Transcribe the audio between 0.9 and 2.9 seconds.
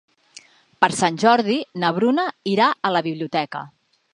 Sant Jordi na Bruna irà